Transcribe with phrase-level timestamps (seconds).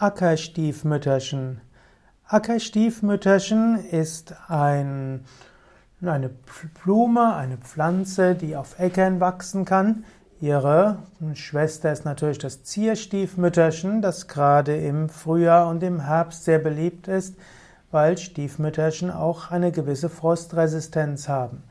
[0.00, 1.60] Ackerstiefmütterchen.
[2.28, 5.24] Ackerstiefmütterchen ist ein,
[6.00, 6.30] eine
[6.84, 10.04] Blume, eine Pflanze, die auf Äckern wachsen kann.
[10.40, 10.98] Ihre
[11.34, 17.34] Schwester ist natürlich das Zierstiefmütterchen, das gerade im Frühjahr und im Herbst sehr beliebt ist,
[17.90, 21.64] weil Stiefmütterchen auch eine gewisse Frostresistenz haben.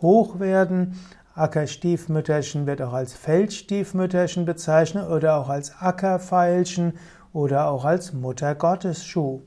[0.00, 0.98] hoch werden.
[1.34, 6.94] Ackerstiefmütterchen wird auch als Feldstiefmütterchen bezeichnet oder auch als Ackerfeilchen
[7.32, 9.42] oder auch als Muttergottesschuh.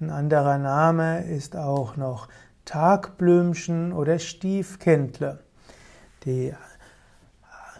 [0.00, 2.28] Ein anderer Name ist auch noch
[2.64, 5.38] Tagblümchen oder Stiefkindle.
[6.24, 6.52] Die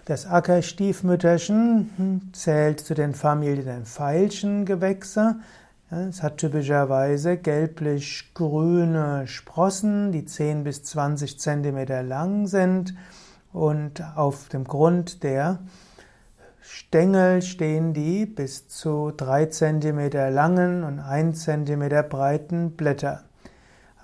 [0.06, 5.34] das Ackerstiefmütterchen zählt zu den Familien der Veilchengewächse.
[5.90, 12.94] Es hat typischerweise gelblich-grüne Sprossen, die 10 bis 20 Zentimeter lang sind
[13.52, 15.58] und auf dem Grund der
[16.60, 23.24] Stängel stehen die bis zu 3 Zentimeter langen und 1 Zentimeter breiten Blätter.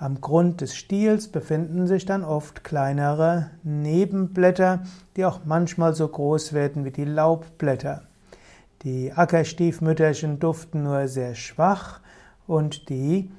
[0.03, 4.83] Am Grund des Stiels befinden sich dann oft kleinere Nebenblätter,
[5.15, 8.03] die auch manchmal so groß werden wie die Laubblätter.
[8.83, 12.01] Die Ackerstiefmütterchen duften nur sehr schwach
[12.49, 13.31] und die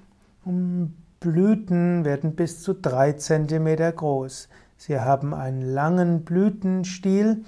[1.19, 4.47] Blüten werden bis zu drei Zentimeter groß.
[4.77, 7.43] Sie haben einen langen Blütenstiel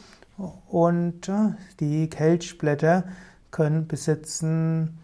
[0.68, 1.32] und
[1.80, 3.06] die Kelchblätter
[3.50, 4.98] können besitzen,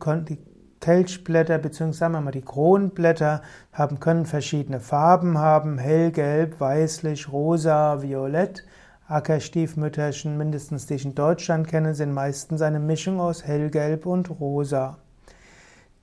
[0.00, 0.36] können, die
[0.80, 2.30] Kelchblätter bzw.
[2.30, 8.64] die Kronblätter haben, können verschiedene Farben haben, hellgelb, weißlich, rosa, violett.
[9.08, 14.98] Ackerstiefmütterchen, mindestens die ich in Deutschland kenne, sind meistens eine Mischung aus hellgelb und rosa.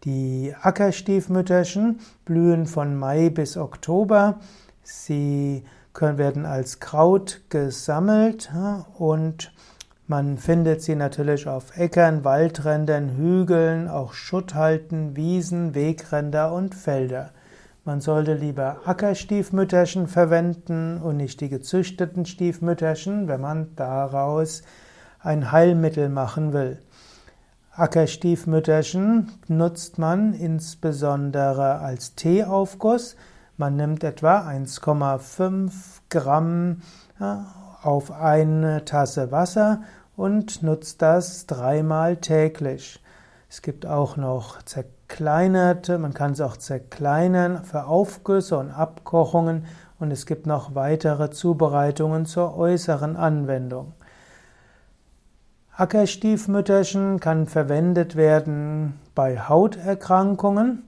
[0.04, 4.40] Die Ackerstiefmütterchen blühen von Mai bis Oktober.
[4.82, 5.64] Sie
[5.94, 8.52] können, werden als Kraut gesammelt
[8.98, 9.52] und
[10.08, 17.32] man findet sie natürlich auf Äckern, Waldrändern, Hügeln, auch Schutthalten, Wiesen, Wegränder und Felder.
[17.86, 24.64] Man sollte lieber Ackerstiefmütterchen verwenden und nicht die gezüchteten Stiefmütterchen, wenn man daraus
[25.20, 26.80] ein Heilmittel machen will.
[27.72, 33.16] Ackerstiefmütterchen nutzt man insbesondere als Teeaufguss.
[33.58, 35.72] Man nimmt etwa 1,5
[36.10, 36.82] Gramm
[37.86, 39.82] auf eine Tasse Wasser
[40.16, 43.02] und nutzt das dreimal täglich.
[43.50, 49.66] Es gibt auch noch zerkleinerte, man kann es auch zerkleinern für Aufgüsse und Abkochungen
[50.00, 53.94] und es gibt noch weitere Zubereitungen zur äußeren Anwendung.
[55.78, 60.84] Ackerstiefmütterchen kann verwendet werden bei Hauterkrankungen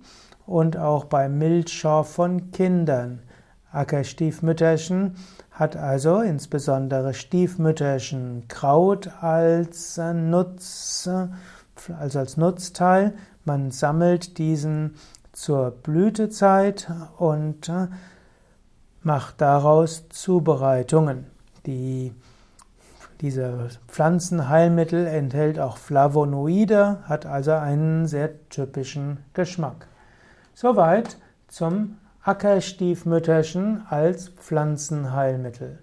[0.46, 3.22] und auch bei Milchschor von Kindern.
[3.72, 5.16] Ackerstiefmütterchen
[5.52, 11.10] hat also insbesondere Stiefmütterchen Kraut als Nutz,
[12.00, 13.14] also als Nutzteil.
[13.46, 14.96] Man sammelt diesen
[15.32, 17.72] zur Blütezeit und
[19.04, 21.26] macht daraus Zubereitungen.
[21.66, 22.14] Die,
[23.22, 29.88] diese Pflanzenheilmittel enthält auch Flavonoide, hat also einen sehr typischen Geschmack.
[30.54, 31.18] Soweit
[31.48, 35.80] zum Ackerstiefmütterchen als Pflanzenheilmittel